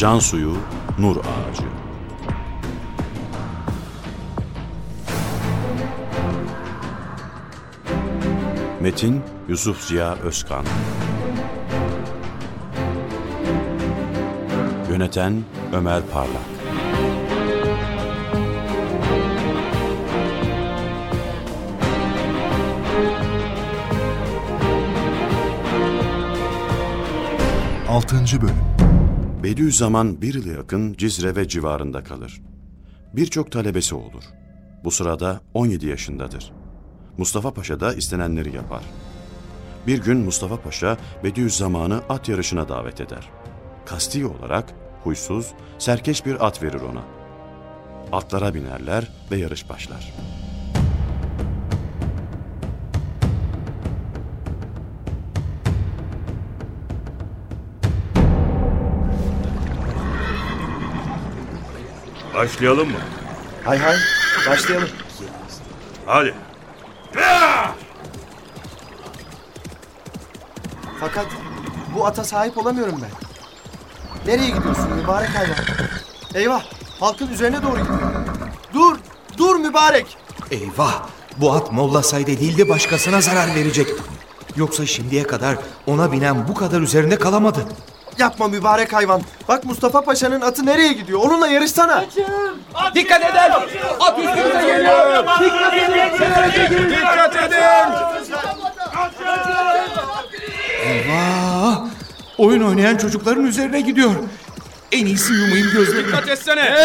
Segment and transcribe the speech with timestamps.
[0.00, 0.56] Can suyu,
[0.98, 1.62] nur ağacı.
[8.80, 10.64] Metin Yusuf Ziya Özkan.
[14.90, 16.36] Yöneten Ömer Parlak.
[27.88, 28.89] Altıncı Bölüm
[29.42, 32.40] Bediüzzaman bir yıla yakın Cizre ve civarında kalır.
[33.12, 34.24] Birçok talebesi olur.
[34.84, 36.52] Bu sırada 17 yaşındadır.
[37.18, 38.82] Mustafa Paşa da istenenleri yapar.
[39.86, 43.30] Bir gün Mustafa Paşa Bediüzzaman'ı at yarışına davet eder.
[43.86, 44.74] Kasti olarak
[45.04, 45.46] huysuz,
[45.78, 47.02] serkeş bir at verir ona.
[48.12, 50.12] Atlara binerler ve yarış başlar.
[62.34, 62.98] Başlayalım mı?
[63.64, 63.96] Hay hay
[64.48, 64.88] başlayalım.
[66.06, 66.34] Hadi.
[71.00, 71.26] Fakat
[71.94, 73.10] bu ata sahip olamıyorum ben.
[74.32, 75.56] Nereye gidiyorsun mübarek hayvan?
[76.34, 76.62] Eyvah
[77.00, 77.98] halkın üzerine doğru gidiyor.
[78.74, 78.96] Dur
[79.38, 80.16] dur mübarek.
[80.50, 81.08] Eyvah!
[81.36, 83.88] Bu at Molla Said'e değil de başkasına zarar verecek.
[84.56, 87.64] Yoksa şimdiye kadar ona binen bu kadar üzerinde kalamadı.
[88.20, 89.22] Yapma mübarek hayvan.
[89.48, 91.20] Bak Mustafa Paşa'nın atı nereye gidiyor?
[91.22, 92.04] Onunla yarışsana.
[92.94, 93.52] Dikkat edin!
[94.00, 95.24] At üstümüze geliyor!
[95.40, 96.90] Dikkat edin!
[96.90, 97.94] Dikkat edin!
[100.84, 101.84] Eyvah!
[102.38, 104.10] Oyun oynayan çocukların üzerine gidiyor.
[104.92, 106.08] En iyisi yumayım gözlerimi.
[106.08, 106.76] Dikkat etsene!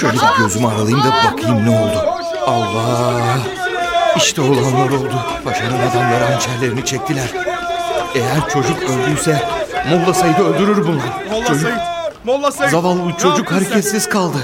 [0.00, 2.04] Şöyle bir gözümü aralayayım da bakayım ne oldu.
[2.46, 3.38] Allah!
[4.16, 5.14] İşte olanlar oldu.
[5.44, 7.28] Paşanın adamları hançerlerini çektiler.
[8.14, 9.42] Eğer çocuk öldüyse
[9.86, 11.24] Molla Said'i öldürür bunlar.
[11.30, 12.12] Molla Çocuk- Said!
[12.24, 12.70] Molla Said!
[12.70, 13.54] Zavallı çocuk sen?
[13.54, 14.38] hareketsiz kaldı.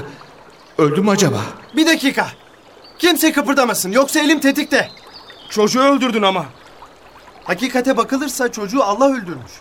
[0.79, 1.41] Öldü mü acaba?
[1.77, 2.27] Bir dakika.
[2.99, 4.89] Kimse kıpırdamasın yoksa elim tetikte.
[5.51, 6.45] Çocuğu öldürdün ama.
[7.45, 9.53] Hakikate bakılırsa çocuğu Allah öldürmüş.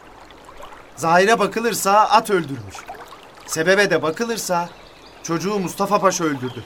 [0.95, 2.75] Zahire bakılırsa at öldürmüş.
[3.45, 4.69] Sebebe de bakılırsa
[5.23, 6.63] çocuğu Mustafa Paşa öldürdü.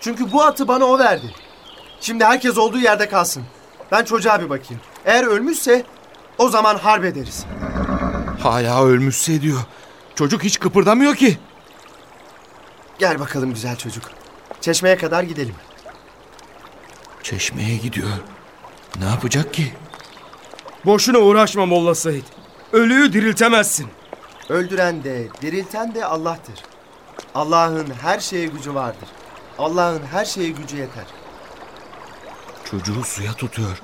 [0.00, 1.34] Çünkü bu atı bana o verdi.
[2.00, 3.42] Şimdi herkes olduğu yerde kalsın.
[3.92, 4.82] Ben çocuğa bir bakayım.
[5.04, 5.82] Eğer ölmüşse
[6.38, 7.44] o zaman harp ederiz.
[8.46, 9.60] Hala ölmüşse diyor.
[10.14, 11.38] Çocuk hiç kıpırdamıyor ki.
[12.98, 14.04] Gel bakalım güzel çocuk.
[14.60, 15.54] Çeşmeye kadar gidelim.
[17.22, 18.08] Çeşmeye gidiyor.
[18.98, 19.74] Ne yapacak ki?
[20.84, 22.22] Boşuna uğraşma Molla Said.
[22.72, 23.86] Ölüyü diriltemezsin.
[24.48, 26.62] Öldüren de, dirilten de Allah'tır.
[27.34, 29.08] Allah'ın her şeye gücü vardır.
[29.58, 31.04] Allah'ın her şeye gücü yeter.
[32.70, 33.82] Çocuğu suya tutuyor.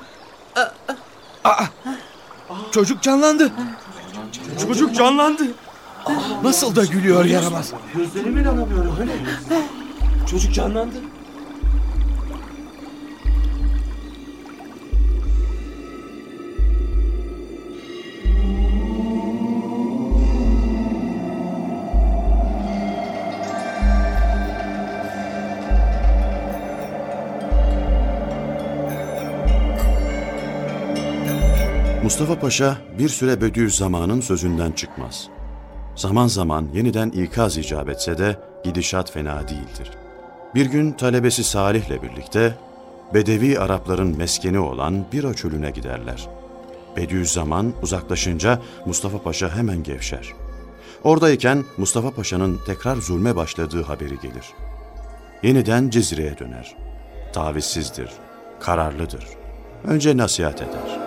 [1.44, 1.64] Aa!
[2.72, 3.52] Çocuk canlandı.
[4.66, 5.42] Çocuk canlandı.
[6.42, 7.72] Nasıl da gülüyor yaramaz.
[10.30, 10.94] Çocuk canlandı.
[32.02, 35.28] Mustafa Paşa bir süre Bediüzzaman'ın sözünden çıkmaz.
[35.96, 39.90] Zaman zaman yeniden ikaz icap etse de gidişat fena değildir.
[40.54, 42.54] Bir gün talebesi Salih'le birlikte
[43.14, 46.28] Bedevi Arapların meskeni olan Bira çölüne giderler.
[46.96, 50.32] Bediüzzaman uzaklaşınca Mustafa Paşa hemen gevşer.
[51.04, 54.46] Oradayken Mustafa Paşa'nın tekrar zulme başladığı haberi gelir.
[55.42, 56.76] Yeniden Cizre'ye döner.
[57.32, 58.10] Tavizsizdir,
[58.60, 59.24] kararlıdır.
[59.84, 61.01] Önce nasihat eder.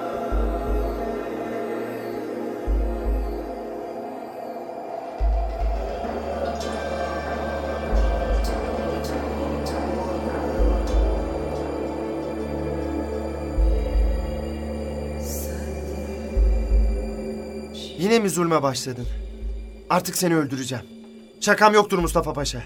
[18.25, 19.07] Mi zulme başladın?
[19.89, 20.85] Artık seni öldüreceğim.
[21.41, 22.63] Şakam yoktur Mustafa Paşa.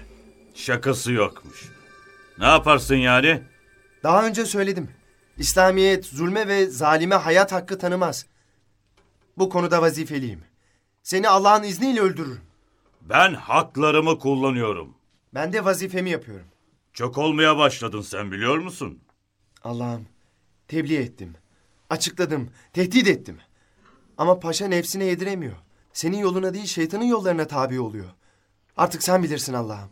[0.54, 1.68] Şakası yokmuş.
[2.38, 3.42] Ne yaparsın yani?
[4.02, 4.90] Daha önce söyledim.
[5.38, 8.26] İslamiyet zulme ve zalime hayat hakkı tanımaz.
[9.38, 10.40] Bu konuda vazifeliyim.
[11.02, 12.40] Seni Allah'ın izniyle öldürürüm.
[13.00, 14.94] Ben haklarımı kullanıyorum.
[15.34, 16.46] Ben de vazifemi yapıyorum.
[16.92, 18.98] Çok olmaya başladın sen biliyor musun?
[19.64, 20.06] Allah'ım
[20.68, 21.34] tebliğ ettim.
[21.90, 23.38] Açıkladım, tehdit ettim.
[24.20, 25.56] Ama paşa nefsine yediremiyor.
[25.92, 28.08] Senin yoluna değil şeytanın yollarına tabi oluyor.
[28.76, 29.88] Artık sen bilirsin Allah'ım.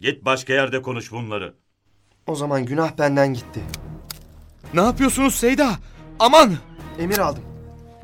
[0.00, 1.54] Git başka yerde konuş bunları.
[2.26, 3.60] O zaman günah benden gitti.
[4.74, 5.70] Ne yapıyorsunuz Seyda?
[6.18, 6.54] Aman!
[6.98, 7.42] Emir aldım.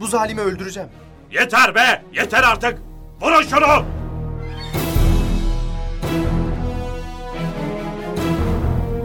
[0.00, 0.88] Bu zalimi öldüreceğim.
[1.32, 2.04] Yeter be!
[2.12, 2.78] Yeter artık!
[3.20, 3.84] Vurun şunu!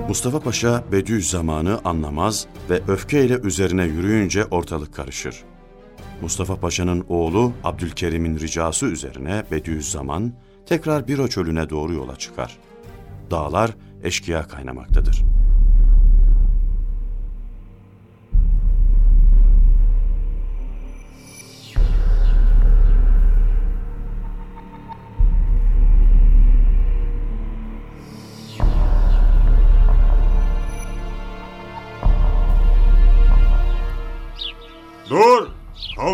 [0.08, 5.44] Mustafa Paşa Bediüzzaman'ı anlamaz ve öfkeyle üzerine yürüyünce ortalık karışır.
[6.22, 10.34] Mustafa Paşa'nın oğlu Abdülkerim'in ricası üzerine Bediüzzaman
[10.66, 12.58] tekrar Biro çölüne doğru yola çıkar.
[13.32, 13.72] Dağlar
[14.04, 15.24] eşkıya kaynamaktadır.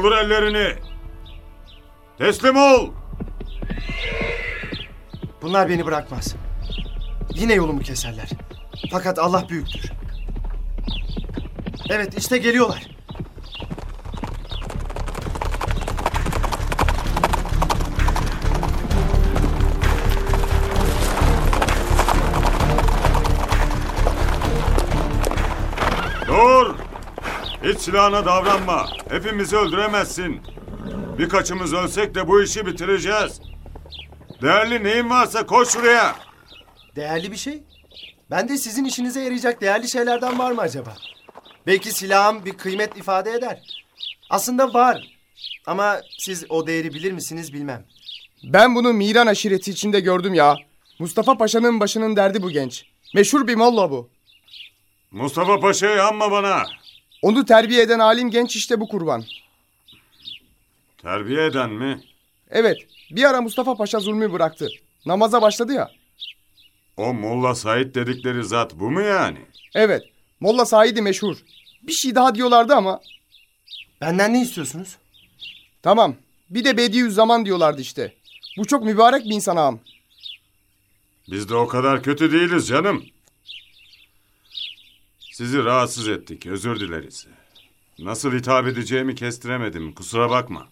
[0.01, 0.75] Kaldır ellerini!
[2.17, 2.89] Teslim ol!
[5.41, 6.35] Bunlar beni bırakmaz.
[7.33, 8.29] Yine yolumu keserler.
[8.91, 9.91] Fakat Allah büyüktür.
[11.89, 12.90] Evet işte geliyorlar.
[27.73, 28.89] Hiç silahına davranma.
[29.09, 30.41] Hepimizi öldüremezsin.
[31.17, 33.41] Birkaçımız ölsek de bu işi bitireceğiz.
[34.41, 36.15] Değerli neyin varsa koş şuraya.
[36.95, 37.63] Değerli bir şey.
[38.31, 40.95] Ben de sizin işinize yarayacak değerli şeylerden var mı acaba?
[41.67, 43.61] Belki silahım bir kıymet ifade eder.
[44.29, 45.17] Aslında var.
[45.65, 47.85] Ama siz o değeri bilir misiniz bilmem.
[48.43, 50.55] Ben bunu Miran aşireti içinde gördüm ya.
[50.99, 52.85] Mustafa Paşa'nın başının derdi bu genç.
[53.15, 54.09] Meşhur bir molla bu.
[55.11, 56.63] Mustafa Paşa'yı anma bana.
[57.21, 59.23] Onu terbiye eden alim genç işte bu kurban.
[60.97, 62.03] Terbiye eden mi?
[62.49, 62.77] Evet,
[63.11, 64.69] bir ara Mustafa Paşa zulmü bıraktı.
[65.05, 65.91] Namaza başladı ya.
[66.97, 69.37] O Molla Said dedikleri zat bu mu yani?
[69.75, 70.03] Evet,
[70.39, 71.37] Molla Said'i meşhur.
[71.83, 73.01] Bir şey daha diyorlardı ama.
[74.01, 74.97] Benden ne istiyorsunuz?
[75.83, 76.15] Tamam,
[76.49, 78.13] bir de Bediüzzaman diyorlardı işte.
[78.57, 79.79] Bu çok mübarek bir insan ağam.
[81.27, 83.05] Biz de o kadar kötü değiliz canım.
[85.41, 87.27] Sizi rahatsız ettik, özür dileriz.
[87.99, 90.67] Nasıl hitap edeceğimi kestiremedim, kusura bakma.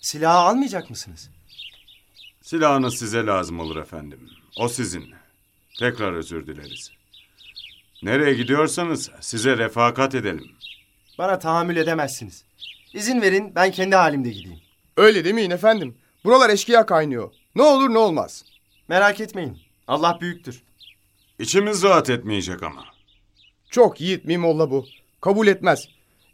[0.00, 1.30] Silahı almayacak mısınız?
[2.42, 4.30] Silahınız size lazım olur efendim.
[4.56, 5.14] O sizin.
[5.78, 6.90] Tekrar özür dileriz.
[8.02, 10.52] Nereye gidiyorsanız size refakat edelim.
[11.18, 12.44] Bana tahammül edemezsiniz.
[12.92, 14.60] İzin verin ben kendi halimde gideyim.
[14.96, 15.96] Öyle demeyin efendim.
[16.24, 17.30] Buralar eşkıya kaynıyor.
[17.54, 18.44] Ne olur ne olmaz.
[18.88, 19.58] Merak etmeyin.
[19.88, 20.62] Allah büyüktür.
[21.38, 22.97] İçimiz rahat etmeyecek ama.
[23.70, 24.86] Çok yiğit bir molla bu.
[25.20, 25.88] Kabul etmez.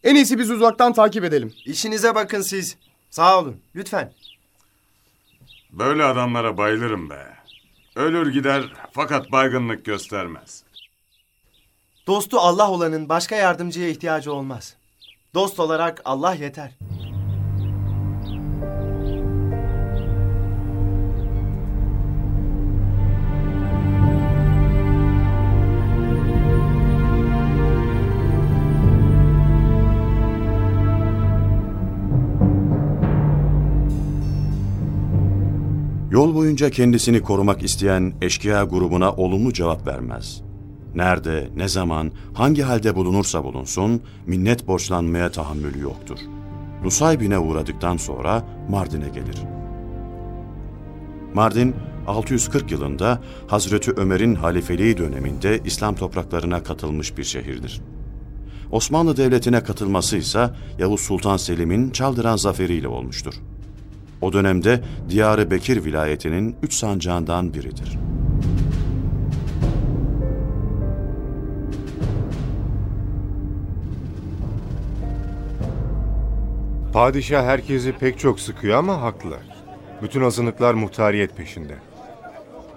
[0.04, 1.54] En iyisi biz uzaktan takip edelim.
[1.64, 2.76] İşinize bakın siz.
[3.10, 3.60] Sağ olun.
[3.74, 4.12] Lütfen.
[5.70, 7.36] Böyle adamlara bayılırım be.
[7.96, 10.64] Ölür gider fakat baygınlık göstermez.
[12.06, 14.76] Dostu Allah olanın başka yardımcıya ihtiyacı olmaz.
[15.34, 16.72] Dost olarak Allah yeter.
[36.14, 40.42] Yol boyunca kendisini korumak isteyen eşkıya grubuna olumlu cevap vermez.
[40.94, 46.18] Nerede, ne zaman, hangi halde bulunursa bulunsun minnet borçlanmaya tahammülü yoktur.
[46.84, 49.38] Nusaybin'e uğradıktan sonra Mardin'e gelir.
[51.34, 51.74] Mardin,
[52.06, 57.80] 640 yılında Hazreti Ömer'in halifeliği döneminde İslam topraklarına katılmış bir şehirdir.
[58.70, 63.34] Osmanlı Devleti'ne katılması ise Yavuz Sultan Selim'in Çaldıran zaferiyle olmuştur.
[64.20, 67.98] O dönemde Diyarbakır Bekir vilayetinin üç sancağından biridir.
[76.92, 79.36] Padişah herkesi pek çok sıkıyor ama haklı.
[80.02, 81.74] Bütün azınlıklar muhtariyet peşinde.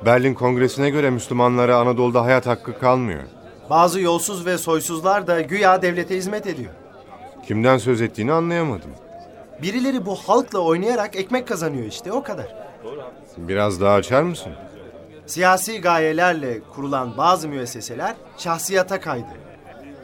[0.05, 3.23] Berlin Kongresi'ne göre Müslümanlara Anadolu'da hayat hakkı kalmıyor.
[3.69, 6.71] Bazı yolsuz ve soysuzlar da güya devlete hizmet ediyor.
[7.47, 8.91] Kimden söz ettiğini anlayamadım.
[9.61, 12.55] Birileri bu halkla oynayarak ekmek kazanıyor işte o kadar.
[13.37, 14.51] Biraz daha açar mısın?
[15.25, 19.27] Siyasi gayelerle kurulan bazı müesseseler şahsiyata kaydı.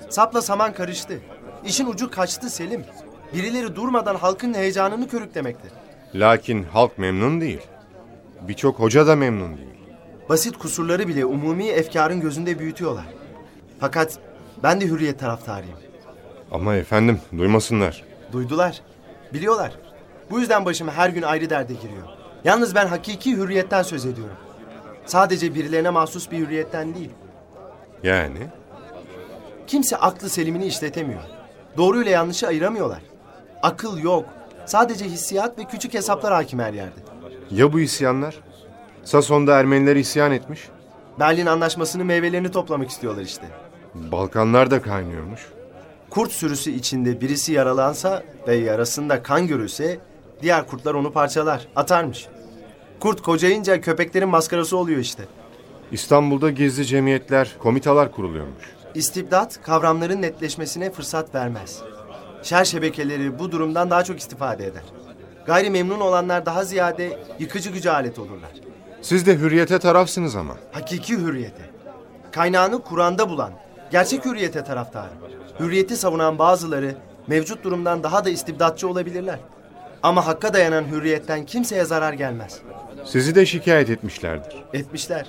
[0.10, 1.20] Sapla saman karıştı.
[1.66, 2.86] İşin ucu kaçtı Selim.
[3.34, 5.68] Birileri durmadan halkın heyecanını körüklemekte.
[6.16, 7.62] Lakin halk memnun değil.
[8.42, 9.70] Birçok hoca da memnun değil.
[10.30, 13.06] Basit kusurları bile umumi efkarın gözünde büyütüyorlar.
[13.80, 14.20] Fakat
[14.64, 15.78] ben de hürriyet taraftarıyım.
[16.52, 18.04] Ama efendim duymasınlar.
[18.32, 18.82] Duydular.
[19.34, 19.72] Biliyorlar.
[20.32, 22.08] Bu yüzden başım her gün ayrı derde giriyor.
[22.44, 24.36] Yalnız ben hakiki hürriyetten söz ediyorum.
[25.06, 27.10] Sadece birilerine mahsus bir hürriyetten değil.
[28.04, 28.40] Yani?
[29.68, 31.22] Kimse aklı selimini işletemiyor.
[31.78, 33.02] Doğruyla yanlışı ayıramıyorlar.
[33.64, 34.26] Akıl yok.
[34.66, 37.00] Sadece hissiyat ve küçük hesaplar hakim her yerde.
[37.52, 38.36] Ya bu isyanlar?
[39.04, 40.70] Sason'da Ermeniler isyan etmiş.
[41.20, 43.46] Berlin anlaşmasının meyvelerini toplamak istiyorlar işte.
[43.96, 45.48] Balkanlar da kaynıyormuş.
[46.14, 50.00] Kurt sürüsü içinde birisi yaralansa ve yarasında kan görülse
[50.42, 52.28] diğer kurtlar onu parçalar, atarmış.
[53.00, 55.24] Kurt kocayınca köpeklerin maskarası oluyor işte.
[55.92, 58.64] İstanbul'da gizli cemiyetler, komitalar kuruluyormuş.
[58.96, 61.82] İstibdat kavramların netleşmesine fırsat vermez.
[62.44, 64.84] Şer şebekeleri bu durumdan daha çok istifade eder.
[65.46, 68.52] Gayri memnun olanlar daha ziyade yıkıcı güce alet olurlar.
[69.02, 70.58] Siz de hürriyete tarafsınız ama.
[70.72, 71.70] Hakiki hürriyete.
[72.32, 73.54] Kaynağını Kur'an'da bulan,
[73.94, 75.10] gerçek hürriyete taraftarı.
[75.60, 76.96] Hürriyeti savunan bazıları
[77.28, 79.40] mevcut durumdan daha da istibdatçı olabilirler.
[80.04, 82.60] Ama hakka dayanan hürriyetten kimseye zarar gelmez.
[83.06, 84.64] Sizi de şikayet etmişlerdir.
[84.74, 85.28] Etmişler.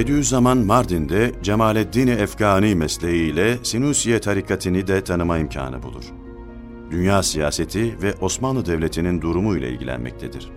[0.00, 6.04] Bediüzzaman Mardin'de Cemaleddin Efgani mesleğiyle Sinusiye tarikatini de tanıma imkanı bulur.
[6.90, 10.48] Dünya siyaseti ve Osmanlı Devleti'nin durumu ile ilgilenmektedir.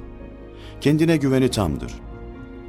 [0.82, 1.94] Kendine güveni tamdır.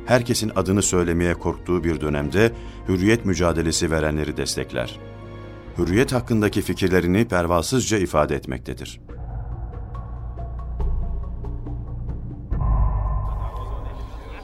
[0.06, 2.52] Herkesin adını söylemeye korktuğu bir dönemde
[2.88, 4.98] hürriyet mücadelesi verenleri destekler.
[5.78, 9.00] Hürriyet hakkındaki fikirlerini pervasızca ifade etmektedir.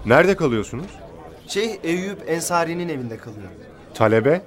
[0.06, 1.09] Nerede kalıyorsunuz?
[1.50, 3.48] Şeyh Eyüp Ensari'nin evinde kalıyor.
[3.94, 4.42] Talebe?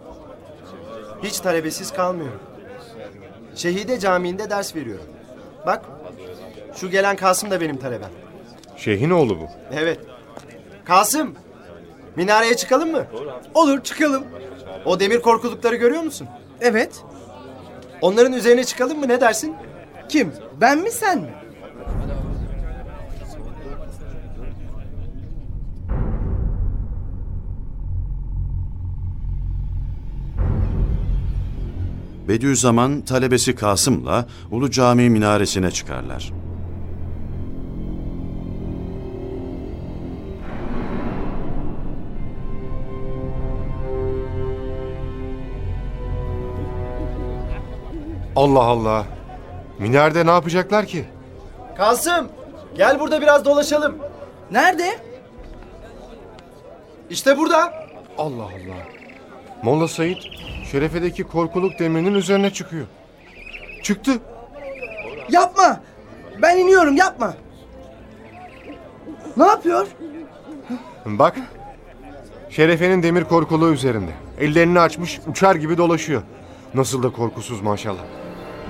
[1.23, 2.39] Hiç talebesiz kalmıyorum.
[3.55, 5.05] Şehide Camii'nde ders veriyorum.
[5.65, 5.85] Bak,
[6.75, 8.09] şu gelen Kasım da benim talebem.
[8.77, 9.47] Şeyhin oğlu bu.
[9.73, 9.99] Evet.
[10.85, 11.35] Kasım,
[12.15, 13.05] minareye çıkalım mı?
[13.53, 14.23] Olur çıkalım.
[14.85, 16.27] O demir korkulukları görüyor musun?
[16.61, 17.03] Evet.
[18.01, 19.55] Onların üzerine çıkalım mı ne dersin?
[20.09, 20.33] Kim?
[20.61, 21.33] Ben mi sen mi?
[32.33, 36.33] Bediüzzaman talebesi Kasım'la Ulu Cami minaresine çıkarlar.
[48.35, 49.05] Allah Allah.
[49.79, 51.05] Minerde ne yapacaklar ki?
[51.77, 52.29] Kasım,
[52.77, 53.95] gel burada biraz dolaşalım.
[54.51, 54.99] Nerede?
[57.09, 57.73] İşte burada.
[58.17, 59.02] Allah Allah.
[59.63, 60.17] Molla Said
[60.71, 62.85] şerefedeki korkuluk demirinin üzerine çıkıyor.
[63.83, 64.11] Çıktı.
[65.29, 65.81] Yapma.
[66.41, 67.33] Ben iniyorum yapma.
[69.37, 69.87] Ne yapıyor?
[71.05, 71.37] Bak.
[72.49, 74.11] Şerefenin demir korkuluğu üzerinde.
[74.39, 76.21] Ellerini açmış uçar gibi dolaşıyor.
[76.73, 78.03] Nasıl da korkusuz maşallah.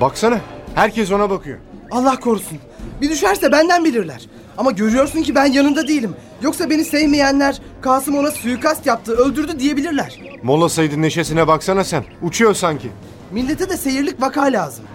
[0.02, 0.40] Baksana
[0.76, 1.58] herkes ona bakıyor.
[1.92, 2.60] Allah korusun.
[3.02, 4.26] Bir düşerse benden bilirler.
[4.58, 6.16] Ama görüyorsun ki ben yanında değilim.
[6.42, 10.20] Yoksa beni sevmeyenler Kasım ona suikast yaptı, öldürdü diyebilirler.
[10.44, 12.04] Molla Said'in neşesine baksana sen.
[12.22, 12.92] Uçuyor sanki.
[13.32, 14.86] Millete de seyirlik vaka lazım.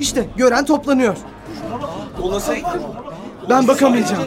[0.00, 1.16] İşte gören toplanıyor.
[3.50, 4.22] Ben bakamayacağım.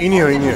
[0.00, 0.54] İniyor iniyor.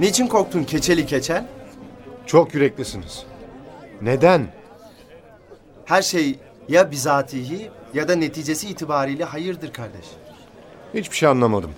[0.00, 1.46] Niçin korktun keçeli keçel?
[2.26, 3.26] Çok yüreklisiniz.
[4.02, 4.46] Neden?
[5.84, 6.38] Her şey
[6.68, 10.06] ya bizatihi ya da neticesi itibariyle hayırdır kardeş.
[10.94, 11.70] Hiçbir şey anlamadım.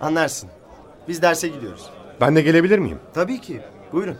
[0.00, 0.50] Anlarsın.
[1.08, 1.90] Biz derse gidiyoruz.
[2.20, 2.98] Ben de gelebilir miyim?
[3.14, 3.60] Tabii ki.
[3.92, 4.16] Buyurun.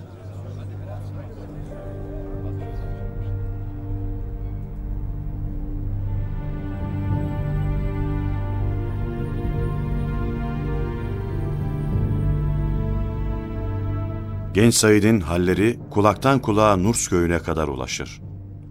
[14.59, 18.21] Genç Said'in halleri kulaktan kulağa Nurs köyüne kadar ulaşır.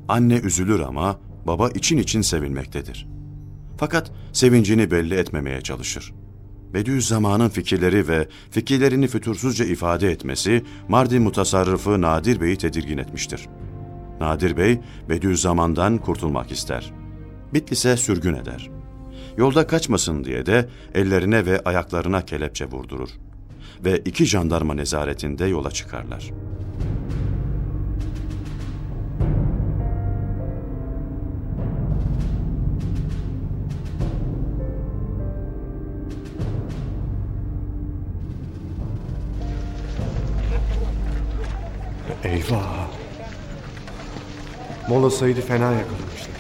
[0.08, 3.08] Anne üzülür ama baba için için sevinmektedir.
[3.78, 6.14] Fakat sevincini belli etmemeye çalışır.
[6.74, 13.48] Bediüzzaman'ın fikirleri ve fikirlerini fütursuzca ifade etmesi Mardin mutasarrıfı Nadir Bey'i tedirgin etmiştir.
[14.20, 14.80] Nadir Bey
[15.10, 16.94] Bediüzzaman'dan kurtulmak ister.
[17.54, 18.70] Bitlis'e sürgün eder.
[19.38, 23.10] Yolda kaçmasın diye de ellerine ve ayaklarına kelepçe vurdurur
[23.86, 26.32] ve iki jandarma nezaretinde yola çıkarlar.
[42.24, 42.88] Eyvah.
[44.88, 46.38] Molla Said'i fena yakalamışlar.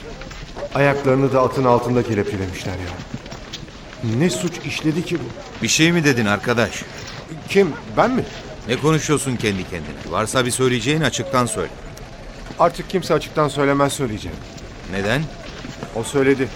[0.76, 2.98] Ayaklarını da atın altında kelepçelemişler ya.
[4.20, 5.64] Ne suç işledi ki bu?
[5.64, 6.84] Bir şey mi dedin arkadaş?
[7.50, 7.74] Kim?
[7.98, 8.24] Ben mi?
[8.68, 10.12] Ne konuşuyorsun kendi kendine?
[10.12, 11.72] Varsa bir söyleyeceğin açıktan söyle.
[12.60, 14.38] Artık kimse açıktan söylemez söyleyeceğim.
[14.92, 15.22] Neden?
[15.96, 16.48] O söyledi.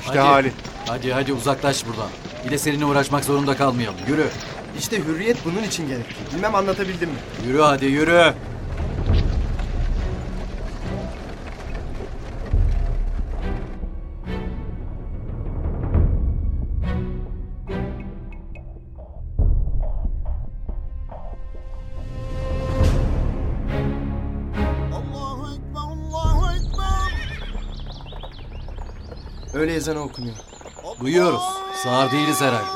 [0.00, 0.18] İşte Hadi.
[0.18, 0.52] hali.
[0.88, 2.08] Hadi hadi uzaklaş buradan.
[2.46, 3.98] Bir de seninle uğraşmak zorunda kalmayalım.
[4.08, 4.26] Yürü.
[4.78, 6.14] İşte hürriyet bunun için gerekli.
[6.36, 7.16] Bilmem anlatabildim mi?
[7.48, 8.32] Yürü hadi yürü.
[29.76, 30.36] Ezanı okunuyor.
[31.00, 31.42] Duyuyoruz.
[31.82, 32.66] Sağır değiliz herhalde.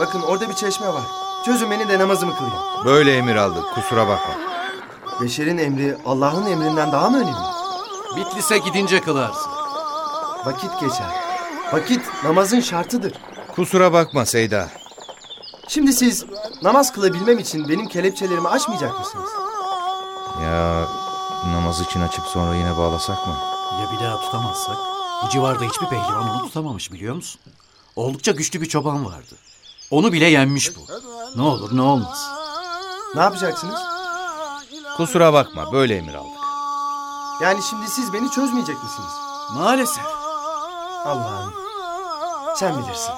[0.00, 1.02] Bakın orada bir çeşme var.
[1.44, 2.56] Çözün beni de namazımı kılayım.
[2.84, 4.34] Böyle emir aldık kusura bakma.
[5.20, 7.36] Beşer'in emri Allah'ın emrinden daha mı önemli?
[8.16, 9.52] Bitlis'e gidince kılarsın.
[10.44, 11.06] Vakit geçer.
[11.72, 13.12] Vakit namazın şartıdır.
[13.54, 14.68] Kusura bakma Seyda.
[15.68, 16.26] Şimdi siz
[16.62, 19.30] namaz kılabilmem için benim kelepçelerimi açmayacak mısınız?
[20.42, 20.84] Ya
[21.46, 23.34] namaz için açıp sonra yine bağlasak mı?
[23.80, 24.76] Ya bir daha tutamazsak?
[25.24, 27.40] Bu civarda hiçbir pehlivan onu tutamamış biliyor musun?
[27.96, 29.34] Oldukça güçlü bir çoban vardı.
[29.90, 30.80] Onu bile yenmiş bu.
[31.36, 32.30] Ne olur ne olmaz.
[33.14, 33.80] Ne yapacaksınız?
[34.96, 36.32] Kusura bakma böyle emir aldık.
[37.42, 39.12] Yani şimdi siz beni çözmeyecek misiniz?
[39.54, 40.04] Maalesef.
[41.04, 41.52] Allah'ım.
[42.56, 43.12] Sen bilirsin.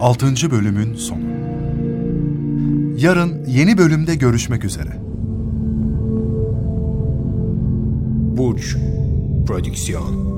[0.00, 1.28] Altıncı bölümün sonu.
[2.98, 5.07] Yarın yeni bölümde görüşmek üzere.
[8.38, 8.76] Burç
[9.46, 10.37] Prodüksiyon